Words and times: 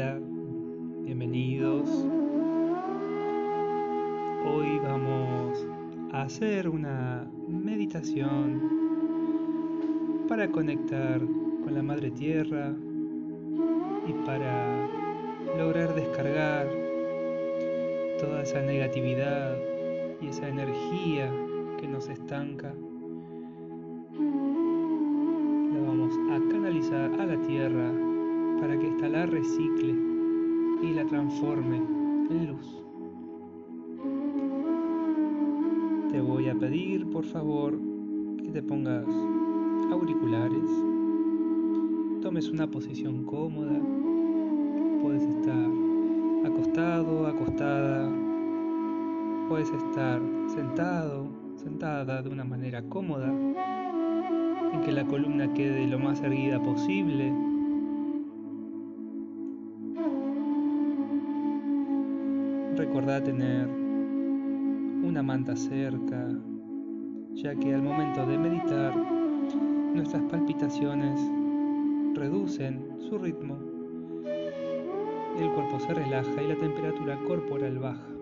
Hola, 0.00 0.20
bienvenidos. 1.02 1.88
Hoy 4.46 4.78
vamos 4.78 5.66
a 6.12 6.22
hacer 6.22 6.68
una 6.68 7.28
meditación 7.48 8.62
para 10.28 10.52
conectar 10.52 11.20
con 11.64 11.74
la 11.74 11.82
Madre 11.82 12.12
Tierra 12.12 12.76
y 14.06 14.12
para 14.24 14.86
lograr 15.56 15.92
descargar 15.96 16.68
toda 18.20 18.42
esa 18.44 18.60
negatividad 18.60 19.56
y 20.20 20.28
esa 20.28 20.46
energía 20.46 21.28
que 21.80 21.88
nos 21.88 22.08
estanca. 22.08 22.72
Para 28.60 28.78
que 28.78 28.88
ésta 28.88 29.08
la 29.08 29.26
recicle 29.26 29.94
y 30.82 30.92
la 30.94 31.04
transforme 31.06 31.76
en 32.30 32.46
luz. 32.48 32.82
Te 36.10 36.20
voy 36.20 36.48
a 36.48 36.54
pedir, 36.54 37.06
por 37.10 37.24
favor, 37.24 37.78
que 38.42 38.50
te 38.50 38.62
pongas 38.62 39.06
auriculares, 39.90 40.70
tomes 42.22 42.48
una 42.48 42.66
posición 42.66 43.24
cómoda, 43.24 43.78
puedes 45.02 45.22
estar 45.22 45.70
acostado, 46.44 47.26
acostada, 47.26 48.10
puedes 49.48 49.70
estar 49.70 50.20
sentado, 50.48 51.28
sentada 51.56 52.22
de 52.22 52.28
una 52.28 52.44
manera 52.44 52.82
cómoda, 52.82 53.32
en 54.72 54.80
que 54.82 54.92
la 54.92 55.06
columna 55.06 55.52
quede 55.54 55.86
lo 55.86 55.98
más 55.98 56.20
erguida 56.22 56.62
posible 56.62 57.32
Recordá 62.88 63.22
tener 63.22 63.68
una 63.68 65.22
manta 65.22 65.54
cerca, 65.54 66.26
ya 67.34 67.54
que 67.54 67.74
al 67.74 67.82
momento 67.82 68.24
de 68.24 68.38
meditar 68.38 68.96
nuestras 69.94 70.22
palpitaciones 70.22 71.20
reducen 72.14 72.82
su 72.98 73.18
ritmo, 73.18 73.58
el 75.38 75.50
cuerpo 75.50 75.78
se 75.80 75.92
relaja 75.92 76.42
y 76.42 76.48
la 76.48 76.56
temperatura 76.56 77.18
corporal 77.26 77.78
baja. 77.78 78.17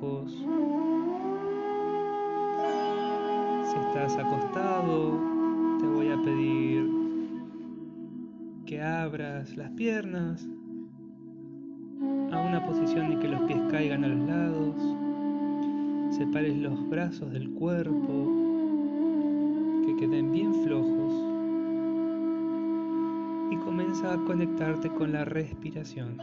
Si 0.00 0.44
estás 3.88 4.16
acostado, 4.16 5.18
te 5.80 5.86
voy 5.86 6.08
a 6.08 6.22
pedir 6.22 6.88
que 8.64 8.80
abras 8.80 9.56
las 9.56 9.70
piernas 9.72 10.48
a 12.30 12.40
una 12.40 12.64
posición 12.64 13.10
en 13.12 13.18
que 13.18 13.26
los 13.26 13.40
pies 13.42 13.60
caigan 13.72 14.04
a 14.04 14.08
los 14.08 14.28
lados. 14.28 14.76
Separes 16.16 16.56
los 16.56 16.88
brazos 16.88 17.32
del 17.32 17.50
cuerpo, 17.54 18.32
que 19.84 19.96
queden 19.96 20.30
bien 20.30 20.54
flojos. 20.62 21.12
Y 23.50 23.56
comienza 23.56 24.12
a 24.12 24.24
conectarte 24.24 24.90
con 24.90 25.10
la 25.10 25.24
respiración. 25.24 26.18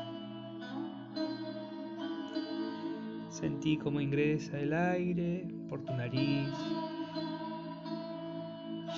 Sentí 3.46 3.78
cómo 3.78 4.02
ingresa 4.02 4.60
el 4.60 4.74
aire 4.74 5.48
por 5.70 5.80
tu 5.86 5.94
nariz, 5.94 6.50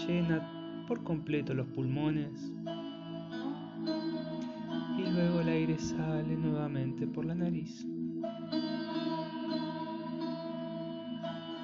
llena 0.07 0.85
por 0.87 1.03
completo 1.03 1.53
los 1.53 1.67
pulmones 1.67 2.31
y 4.97 5.01
luego 5.01 5.41
el 5.41 5.49
aire 5.49 5.77
sale 5.77 6.37
nuevamente 6.37 7.05
por 7.07 7.25
la 7.25 7.35
nariz. 7.35 7.85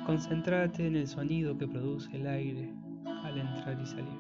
Concéntrate 0.06 0.86
en 0.86 0.98
el 0.98 1.08
sonido 1.08 1.58
que 1.58 1.70
produce 1.70 2.14
el 2.18 2.28
aire 2.28 2.74
al 3.06 3.38
entrar 3.38 3.80
y 3.82 3.86
salir. 3.86 4.20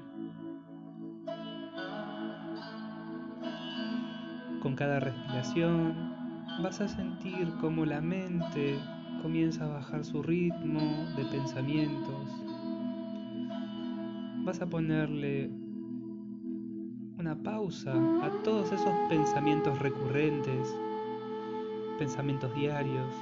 Con 4.61 4.73
cada 4.77 5.01
respiración 5.01 6.12
vas 6.61 6.81
a 6.81 6.87
sentir 6.87 7.51
cómo 7.59 7.85
la 7.85 8.01
mente 8.01 8.77
comienza 9.21 9.65
a 9.65 9.69
bajar 9.69 10.03
su 10.05 10.21
ritmo 10.21 11.07
de 11.15 11.25
pensamientos. 11.25 12.29
Vas 14.43 14.61
a 14.61 14.67
ponerle 14.67 15.49
una 17.17 17.35
pausa 17.35 17.93
a 18.21 18.29
todos 18.43 18.71
esos 18.71 18.93
pensamientos 19.09 19.79
recurrentes, 19.79 20.75
pensamientos 21.97 22.53
diarios, 22.53 23.13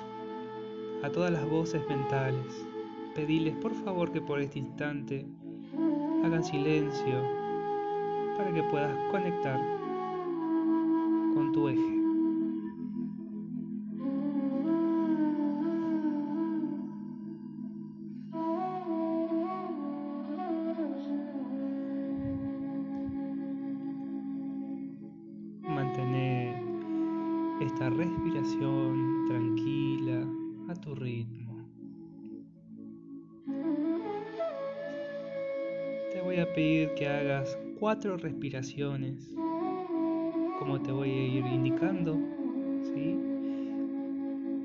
a 1.04 1.10
todas 1.10 1.32
las 1.32 1.48
voces 1.48 1.82
mentales. 1.88 2.66
Pediles 3.16 3.56
por 3.58 3.74
favor 3.74 4.12
que 4.12 4.22
por 4.22 4.40
este 4.42 4.60
instante 4.60 5.26
hagan 6.24 6.44
silencio 6.44 7.22
para 8.38 8.54
que 8.54 8.64
puedas 8.64 8.98
conectar 9.12 9.60
con 11.36 11.52
tu 11.54 11.70
eje. 11.70 12.01
Respiración 27.90 29.26
tranquila 29.28 30.28
a 30.70 30.76
tu 30.76 30.96
ritmo. 30.96 31.68
Te 36.12 36.22
voy 36.22 36.38
a 36.38 36.54
pedir 36.54 36.94
que 36.96 37.08
hagas 37.08 37.58
cuatro 37.80 38.18
respiraciones, 38.18 39.34
como 40.60 40.82
te 40.82 40.92
voy 40.92 41.10
a 41.10 41.28
ir 41.28 41.46
indicando, 41.46 42.18
¿sí? 42.84 43.18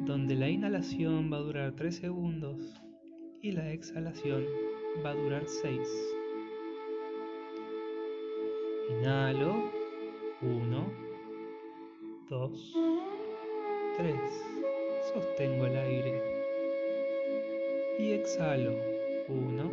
donde 0.05 0.35
la 0.37 0.49
inhalación 0.49 1.33
va 1.33 1.39
a 1.39 1.41
durar 1.41 1.73
3 1.73 1.95
segundos 1.95 2.81
y 3.43 3.53
la 3.53 3.73
exhalación 3.73 4.45
va 5.05 5.11
a 5.11 5.15
durar 5.15 5.43
6. 5.47 5.81
Inhalo. 9.01 9.77
1, 10.43 11.06
2, 12.29 12.75
3. 13.99 14.15
Sostengo 15.15 15.67
el 15.67 15.77
aire. 15.77 16.23
Y 18.01 18.13
exhalo. 18.15 18.73
1, 19.29 19.71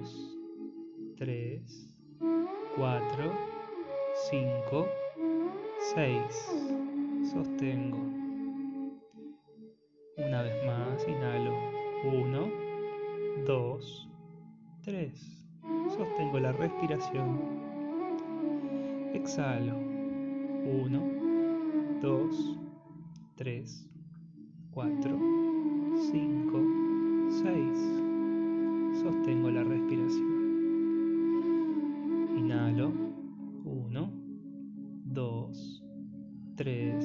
2, 0.00 0.38
3, 1.18 1.94
4, 2.76 3.32
5, 4.30 4.88
6. 5.94 7.32
Sostengo. 7.32 7.98
Una 10.16 10.42
vez 10.42 10.66
más, 10.66 11.06
inhalo. 11.06 11.52
1, 12.04 12.50
2, 13.46 14.08
3. 14.84 15.46
Sostengo 15.98 16.40
la 16.40 16.52
respiración. 16.52 17.38
Exhalo. 19.12 19.93
1, 20.66 22.00
2, 22.00 22.58
3, 23.36 23.86
4, 24.70 25.18
5, 26.10 26.58
6. 27.42 29.02
Sostengo 29.02 29.50
la 29.50 29.62
respiración. 29.62 30.34
Inhalo. 32.38 32.92
1, 33.64 34.10
2, 35.04 35.84
3. 36.56 37.04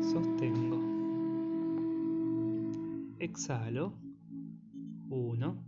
Sostengo. 0.00 0.80
Exhalo. 3.18 3.92
1, 5.10 5.65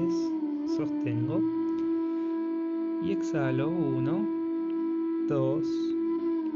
2, 0.00 0.08
3. 0.08 0.76
Sostengo. 0.76 1.40
Y 3.02 3.12
exhalo 3.12 3.68
1, 3.68 5.26
2, 5.28 5.66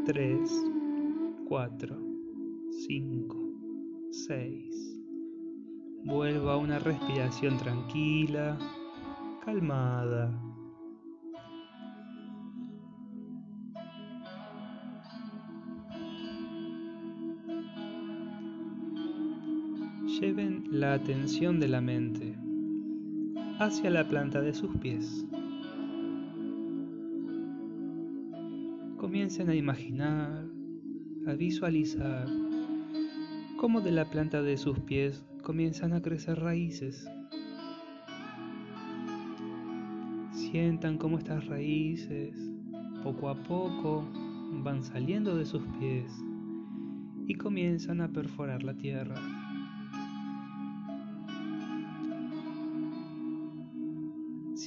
3, 0.06 0.64
4, 1.48 1.96
5, 2.86 3.36
6. 4.10 5.00
Vuelvo 6.04 6.50
a 6.50 6.56
una 6.56 6.78
respiración 6.78 7.56
tranquila, 7.58 8.58
calmada. 9.44 10.32
Lleven 20.20 20.64
la 20.70 20.94
atención 20.94 21.60
de 21.60 21.68
la 21.68 21.80
mente 21.80 22.33
hacia 23.58 23.88
la 23.90 24.08
planta 24.08 24.40
de 24.40 24.52
sus 24.52 24.76
pies. 24.78 25.26
Comiencen 28.96 29.48
a 29.48 29.54
imaginar, 29.54 30.44
a 31.26 31.32
visualizar 31.34 32.26
cómo 33.56 33.80
de 33.80 33.92
la 33.92 34.10
planta 34.10 34.42
de 34.42 34.56
sus 34.56 34.80
pies 34.80 35.24
comienzan 35.42 35.92
a 35.92 36.02
crecer 36.02 36.40
raíces. 36.40 37.08
Sientan 40.32 40.98
cómo 40.98 41.18
estas 41.18 41.46
raíces 41.46 42.36
poco 43.02 43.28
a 43.28 43.40
poco 43.42 44.04
van 44.64 44.82
saliendo 44.82 45.36
de 45.36 45.44
sus 45.44 45.62
pies 45.78 46.10
y 47.26 47.34
comienzan 47.34 48.00
a 48.00 48.08
perforar 48.08 48.64
la 48.64 48.74
tierra. 48.74 49.33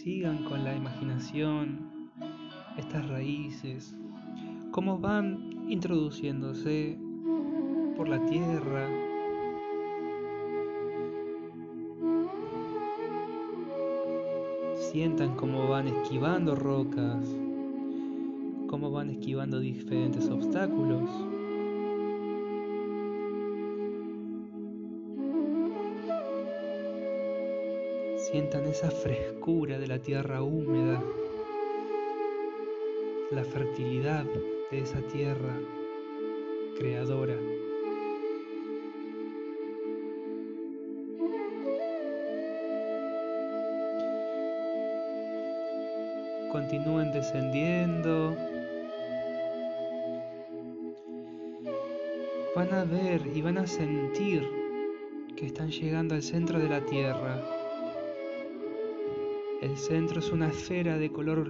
Sigan 0.08 0.46
con 0.46 0.64
la 0.64 0.74
imaginación 0.74 2.10
estas 2.78 3.10
raíces, 3.10 3.94
cómo 4.72 4.98
van 4.98 5.66
introduciéndose 5.68 6.98
por 7.98 8.08
la 8.08 8.26
tierra. 8.26 8.88
Sientan 14.78 15.36
cómo 15.36 15.68
van 15.68 15.90
esquivando 15.90 16.56
rocas, 16.56 17.28
cómo 18.70 18.90
van 18.90 19.10
esquivando 19.10 19.60
diferentes 19.60 20.30
obstáculos. 20.30 21.37
Sientan 28.32 28.66
esa 28.66 28.92
frescura 28.92 29.80
de 29.80 29.88
la 29.88 30.00
tierra 30.00 30.44
húmeda, 30.44 31.02
la 33.32 33.44
fertilidad 33.46 34.26
de 34.70 34.80
esa 34.80 35.00
tierra 35.04 35.58
creadora. 36.78 37.38
Continúen 46.52 47.14
descendiendo. 47.14 48.36
Van 52.54 52.74
a 52.74 52.84
ver 52.84 53.22
y 53.34 53.42
van 53.42 53.58
a 53.58 53.68
sentir 53.68 54.46
que 55.38 55.46
están 55.46 55.72
llegando 55.72 56.14
al 56.14 56.24
centro 56.24 56.60
de 56.60 56.68
la 56.68 56.82
Tierra. 56.82 57.57
El 59.62 59.76
centro 59.76 60.20
es 60.20 60.32
una 60.32 60.50
esfera 60.50 61.00
de 61.00 61.12
color 61.12 61.50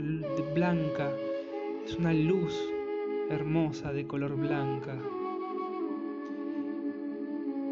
blanca, 0.54 1.12
es 1.86 1.94
una 1.98 2.13
luz 2.13 2.57
hermosa 3.30 3.92
de 3.92 4.07
color 4.07 4.38
blanca. 4.38 4.98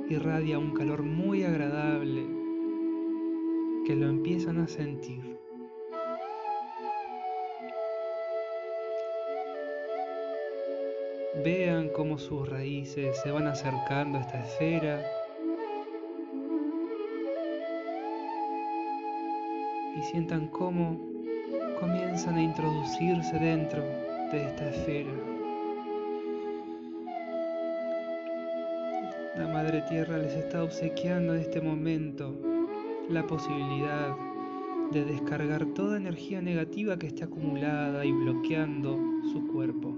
Irradia 0.09 0.59
un 0.59 0.73
calor 0.73 1.03
muy 1.03 1.43
agradable 1.43 2.25
que 3.85 3.95
lo 3.95 4.09
empiezan 4.09 4.57
a 4.57 4.67
sentir. 4.67 5.37
Vean 11.45 11.87
cómo 11.89 12.17
sus 12.17 12.49
raíces 12.49 13.21
se 13.21 13.31
van 13.31 13.47
acercando 13.47 14.17
a 14.17 14.21
esta 14.21 14.43
esfera. 14.43 15.24
Sientan 20.11 20.47
cómo 20.47 20.99
comienzan 21.79 22.35
a 22.35 22.43
introducirse 22.43 23.37
dentro 23.39 23.81
de 24.31 24.45
esta 24.45 24.69
esfera. 24.69 25.11
La 29.37 29.47
Madre 29.47 29.83
Tierra 29.89 30.17
les 30.17 30.33
está 30.33 30.63
obsequiando 30.63 31.33
en 31.33 31.41
este 31.41 31.59
momento 31.61 32.33
la 33.09 33.25
posibilidad 33.27 34.15
de 34.91 35.03
descargar 35.03 35.65
toda 35.73 35.97
energía 35.97 36.41
negativa 36.41 36.97
que 36.97 37.07
esté 37.07 37.23
acumulada 37.23 38.05
y 38.05 38.11
bloqueando 38.11 38.97
su 39.31 39.47
cuerpo. 39.47 39.97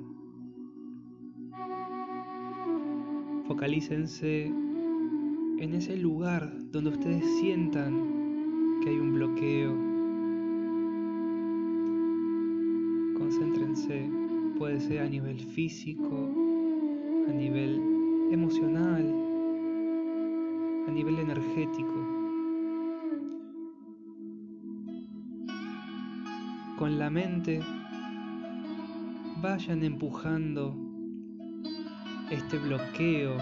Focalícense 3.48 4.46
en 4.46 5.74
ese 5.74 5.98
lugar 5.98 6.52
donde 6.72 6.92
ustedes 6.92 7.24
sientan 7.40 8.82
que 8.82 8.90
hay 8.90 8.96
un 8.96 9.14
bloqueo. 9.14 9.87
Concéntrense, 13.28 14.10
puede 14.58 14.80
ser 14.80 15.02
a 15.02 15.10
nivel 15.10 15.38
físico, 15.38 16.34
a 17.28 17.34
nivel 17.34 17.78
emocional, 18.32 19.04
a 20.88 20.92
nivel 20.92 21.20
energético. 21.20 21.94
Con 26.80 26.98
la 26.98 27.10
mente 27.10 27.60
vayan 29.42 29.84
empujando 29.84 30.74
este 32.32 32.58
bloqueo, 32.60 33.36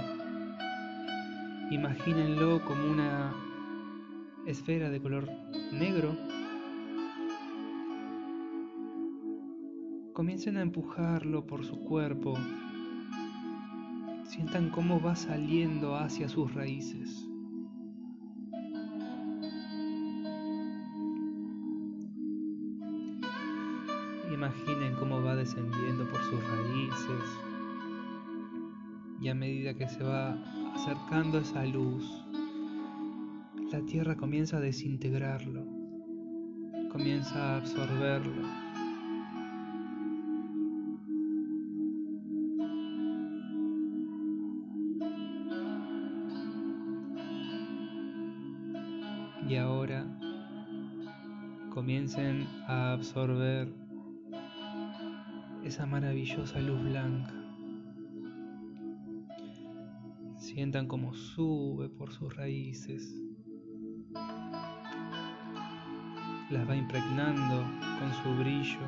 imagínenlo 1.70 2.60
como 2.66 2.92
una 2.92 3.36
esfera 4.48 4.90
de 4.90 5.00
color 5.00 5.30
negro. 5.72 6.25
Comiencen 10.16 10.56
a 10.56 10.62
empujarlo 10.62 11.46
por 11.46 11.66
su 11.66 11.78
cuerpo. 11.82 12.36
Sientan 14.24 14.70
cómo 14.70 15.02
va 15.02 15.14
saliendo 15.14 15.98
hacia 15.98 16.30
sus 16.30 16.54
raíces. 16.54 17.28
Imaginen 24.34 24.96
cómo 24.96 25.22
va 25.22 25.36
descendiendo 25.36 26.08
por 26.10 26.22
sus 26.24 26.40
raíces 26.48 27.40
y 29.20 29.28
a 29.28 29.36
medida 29.36 29.74
que 29.74 29.90
se 29.90 30.02
va 30.02 30.42
acercando 30.76 31.40
esa 31.40 31.66
luz, 31.66 32.26
la 33.70 33.82
Tierra 33.82 34.16
comienza 34.16 34.58
a 34.58 34.62
desintegrarlo, 34.62 35.66
comienza 36.90 37.36
a 37.36 37.58
absorberlo. 37.58 38.65
Comiencen 52.06 52.48
a 52.68 52.94
absorber 52.94 53.68
esa 55.64 55.88
maravillosa 55.88 56.60
luz 56.60 56.84
blanca. 56.84 57.34
Sientan 60.38 60.88
como 60.88 61.16
sube 61.16 61.90
por 61.90 62.12
sus 62.12 62.36
raíces. 62.36 63.12
Las 66.52 66.70
va 66.70 66.76
impregnando 66.76 67.64
con 67.98 68.14
su 68.14 68.40
brillo. 68.40 68.80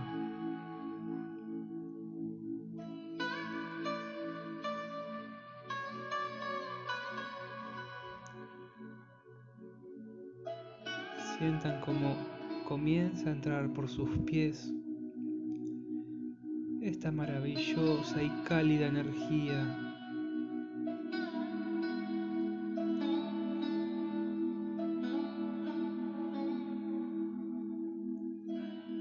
Sientan 11.40 11.82
como 11.82 12.37
comienza 12.68 13.30
a 13.30 13.32
entrar 13.32 13.72
por 13.72 13.88
sus 13.88 14.10
pies 14.26 14.74
esta 16.82 17.14
maravillosa 17.14 18.22
y 18.22 18.30
cálida 18.44 18.88
energía 18.88 19.86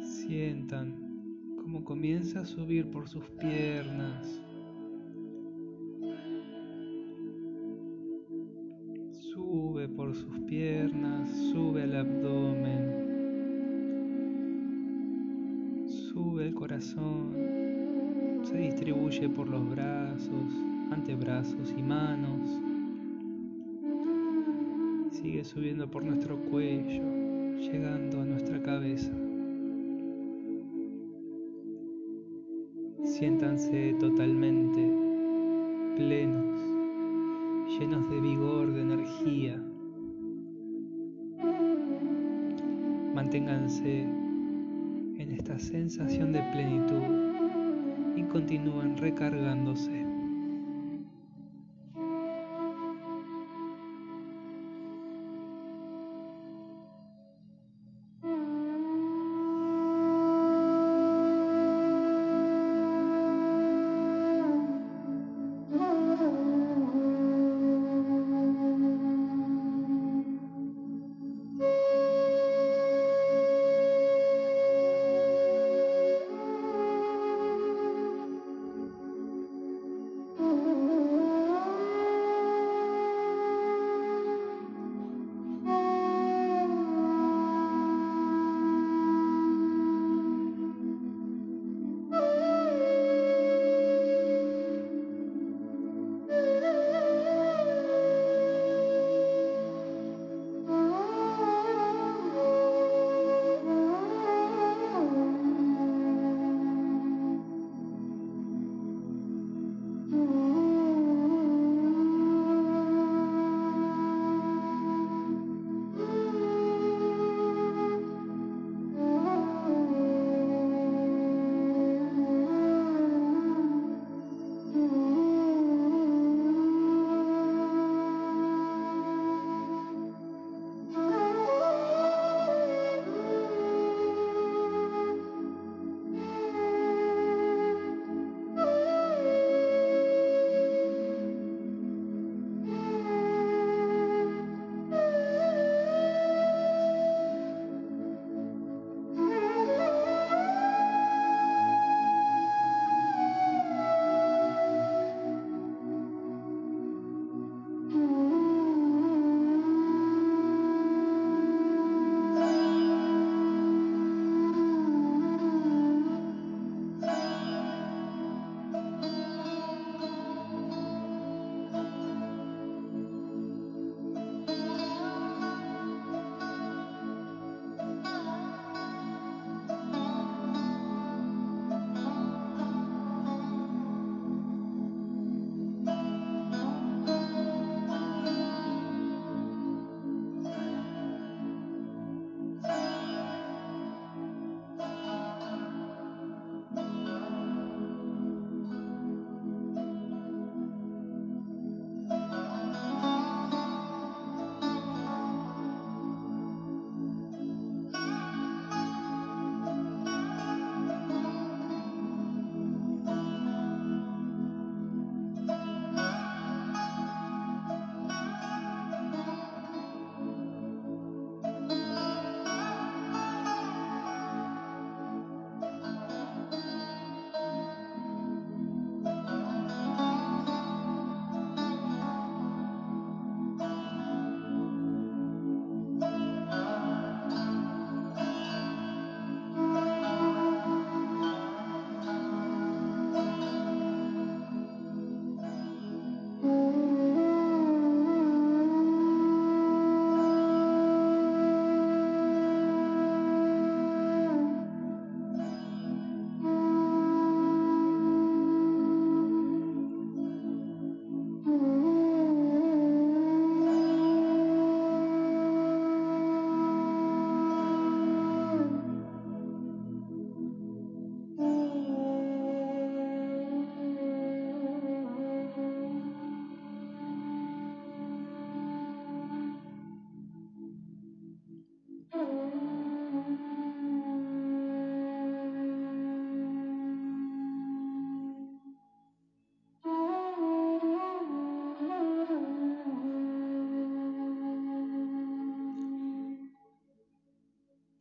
Sientan 0.01 0.95
como 1.57 1.83
comienza 1.83 2.43
a 2.43 2.47
subir 2.47 2.89
por 2.89 3.09
sus 3.09 3.25
piernas. 3.31 4.41
Se 18.43 18.57
distribuye 18.57 19.29
por 19.29 19.49
los 19.49 19.69
brazos, 19.69 20.53
antebrazos 20.91 21.75
y 21.76 21.83
manos. 21.83 22.49
Sigue 25.11 25.45
subiendo 25.45 25.91
por 25.91 26.05
nuestro 26.05 26.37
cuello, 26.37 27.03
llegando 27.59 28.21
a 28.21 28.25
nuestra 28.25 28.62
cabeza. 28.62 29.12
Siéntanse 33.05 33.95
totalmente 33.99 34.81
plenos, 35.97 36.61
llenos 37.79 38.11
de 38.11 38.21
vigor, 38.21 38.73
de 38.73 38.81
energía. 38.83 39.62
Manténganse 43.15 44.25
esta 45.47 45.61
sensación 45.61 46.33
de 46.33 46.43
plenitud 46.50 48.17
y 48.17 48.25
continúen 48.25 48.97
recargándose. 48.97 49.96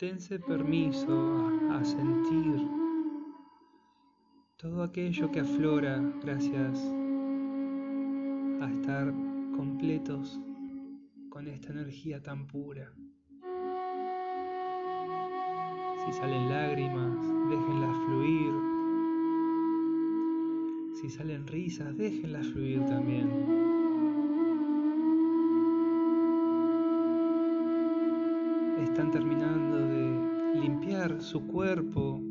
Dense 0.05 0.37
permiso 0.37 1.15
a, 1.71 1.83
sentir 1.83 2.57
todo 4.55 4.83
aquello 4.83 5.31
que 5.31 5.39
aflora 5.39 5.99
gracias 6.23 6.79
a 8.61 8.69
estar 8.69 9.11
completos 9.57 10.39
con 11.29 11.47
esta 11.47 11.71
energía 11.71 12.21
tan 12.21 12.45
pura. 12.45 12.93
Si 16.05 16.13
salen 16.13 16.49
lágrimas, 16.49 17.17
déjenlas 17.49 17.97
fluir. 18.05 18.53
Si 21.01 21.09
salen 21.09 21.47
risas, 21.47 21.97
déjenlas 21.97 22.45
fluir 22.49 22.85
también. 22.85 23.74
Están 28.95 29.11
terminando 29.11 29.89
de 29.89 30.61
limpiar 30.61 31.21
su 31.21 31.45
cuerpo. 31.47 32.21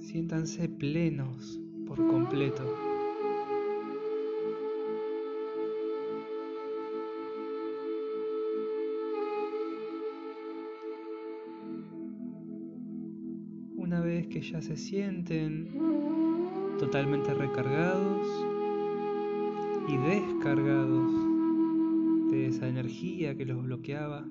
Siéntanse 0.00 0.68
plenos 0.68 1.58
por 1.86 1.96
completo. 2.06 2.62
Una 13.78 14.00
vez 14.00 14.26
que 14.26 14.42
ya 14.42 14.60
se 14.60 14.76
sienten 14.76 15.70
totalmente 16.78 17.32
recargados 17.32 18.28
y 19.88 19.96
descargados 19.96 21.23
esa 22.34 22.68
energía 22.68 23.36
que 23.36 23.46
los 23.46 23.62
bloqueaba, 23.62 24.28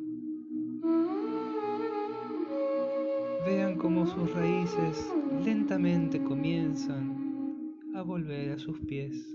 vean 3.45 3.75
cómo 3.77 4.05
sus 4.07 4.33
raíces 4.33 5.12
lentamente 5.43 6.24
comienzan 6.24 7.75
a 7.95 8.01
volver 8.01 8.51
a 8.51 8.60
sus 8.60 8.79
pies. 8.81 9.32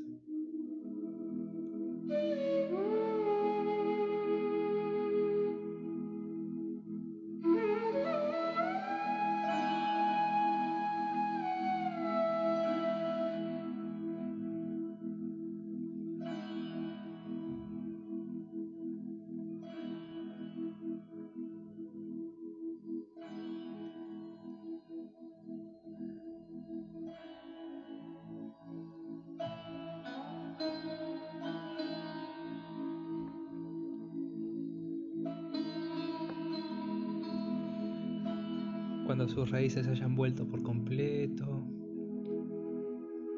Cuando 39.18 39.34
sus 39.34 39.50
raíces 39.50 39.88
hayan 39.88 40.14
vuelto 40.14 40.46
por 40.46 40.62
completo. 40.62 41.44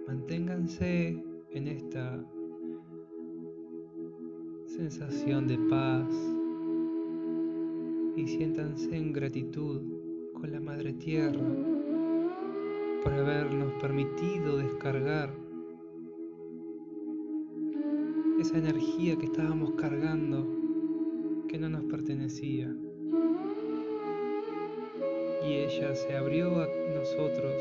Manténganse 0.06 1.24
en 1.52 1.68
esta 1.68 2.22
sensación 4.66 5.48
de 5.48 5.56
paz 5.70 6.06
y 8.14 8.26
siéntanse 8.26 8.94
en 8.94 9.14
gratitud 9.14 9.80
con 10.34 10.52
la 10.52 10.60
Madre 10.60 10.92
Tierra 10.92 11.48
por 13.02 13.14
habernos 13.14 13.72
permitido 13.80 14.58
descargar 14.58 15.34
esa 18.38 18.58
energía 18.58 19.16
que 19.16 19.24
estábamos 19.24 19.70
cargando 19.76 20.46
que 21.48 21.58
no 21.58 21.70
nos 21.70 21.84
pertenecía 21.84 22.70
y 25.46 25.54
ella 25.54 25.94
se 25.94 26.16
abrió 26.16 26.60
a 26.60 26.68
nosotros 26.94 27.54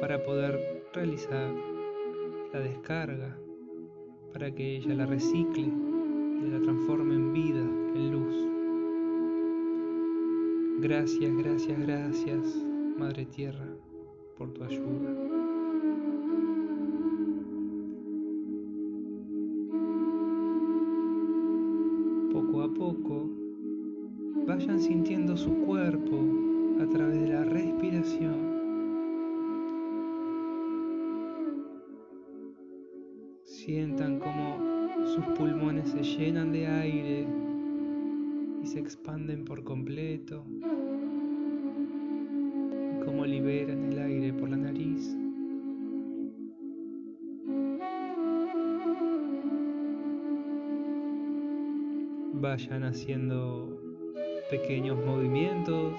para 0.00 0.22
poder 0.22 0.84
realizar 0.92 1.52
la 2.52 2.60
descarga, 2.60 3.38
para 4.32 4.54
que 4.54 4.76
ella 4.76 4.94
la 4.94 5.06
recicle 5.06 5.62
y 5.62 6.50
la 6.50 6.60
transforme 6.60 7.14
en 7.14 7.32
vida, 7.32 7.60
en 7.94 8.12
luz. 8.12 8.52
Gracias, 10.80 11.36
gracias, 11.36 11.78
gracias, 11.78 12.66
Madre 12.98 13.24
Tierra, 13.26 13.68
por 14.36 14.52
tu 14.52 14.64
ayuda. 14.64 15.14
Poco 22.32 22.62
a 22.62 22.74
poco, 22.74 23.21
vayan 24.54 24.80
sintiendo 24.80 25.34
su 25.34 25.50
cuerpo 25.64 26.14
a 26.82 26.86
través 26.86 27.18
de 27.22 27.28
la 27.28 27.42
respiración. 27.42 28.52
Sientan 33.44 34.18
como 34.18 34.58
sus 35.06 35.24
pulmones 35.38 35.88
se 35.88 36.02
llenan 36.02 36.52
de 36.52 36.66
aire 36.66 37.26
y 38.62 38.66
se 38.66 38.78
expanden 38.78 39.46
por 39.46 39.64
completo. 39.64 40.44
Como 43.06 43.24
liberan 43.24 43.90
el 43.90 43.98
aire 43.98 44.34
por 44.34 44.50
la 44.50 44.58
nariz. 44.58 45.16
Vayan 52.34 52.84
haciendo 52.84 53.71
pequeños 54.52 55.02
movimientos 55.02 55.98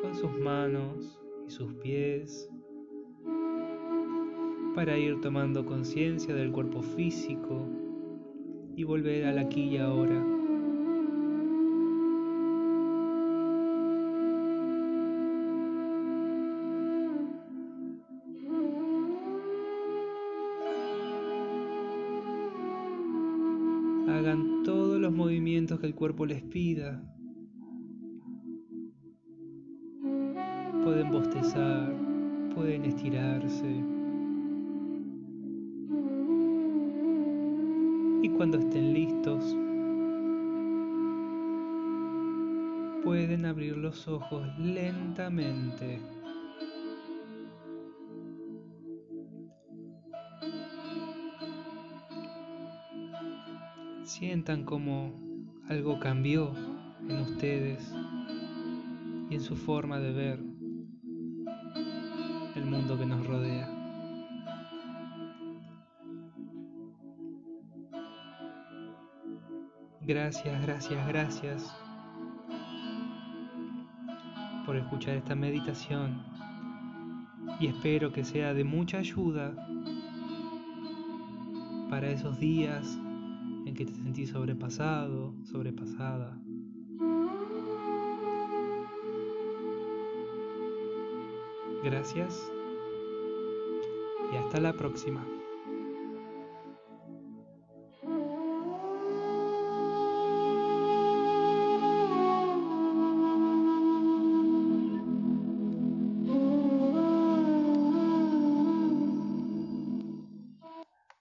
con 0.00 0.14
sus 0.14 0.30
manos 0.38 1.20
y 1.44 1.50
sus 1.50 1.74
pies 1.74 2.48
para 4.76 4.96
ir 4.96 5.20
tomando 5.20 5.66
conciencia 5.66 6.36
del 6.36 6.52
cuerpo 6.52 6.82
físico 6.82 7.68
y 8.76 8.84
volver 8.84 9.24
al 9.24 9.38
aquí 9.38 9.62
y 9.62 9.78
ahora. 9.78 10.24
Hagan 24.06 24.62
todos 24.62 25.00
los 25.00 25.12
movimientos 25.12 25.80
que 25.80 25.86
el 25.88 25.96
cuerpo 25.96 26.24
les 26.24 26.40
pida 26.40 27.02
estirarse. 33.04 33.84
Y 38.22 38.28
cuando 38.30 38.58
estén 38.58 38.94
listos, 38.94 39.44
pueden 43.04 43.44
abrir 43.44 43.76
los 43.76 44.08
ojos 44.08 44.46
lentamente. 44.58 46.00
Sientan 54.04 54.64
como 54.64 55.12
algo 55.68 55.98
cambió 55.98 56.52
en 57.08 57.18
ustedes 57.18 57.92
y 59.28 59.34
en 59.34 59.40
su 59.40 59.56
forma 59.56 59.98
de 59.98 60.12
ver 60.12 60.53
Gracias, 70.06 70.60
gracias, 70.60 71.08
gracias 71.08 71.74
por 74.66 74.76
escuchar 74.76 75.16
esta 75.16 75.34
meditación 75.34 76.22
y 77.58 77.68
espero 77.68 78.12
que 78.12 78.22
sea 78.22 78.52
de 78.52 78.64
mucha 78.64 78.98
ayuda 78.98 79.54
para 81.88 82.10
esos 82.10 82.38
días 82.38 82.98
en 83.64 83.74
que 83.74 83.86
te 83.86 83.94
sentís 83.94 84.28
sobrepasado, 84.28 85.34
sobrepasada. 85.44 86.38
Gracias 91.82 92.50
y 94.32 94.36
hasta 94.36 94.60
la 94.60 94.74
próxima. 94.74 95.24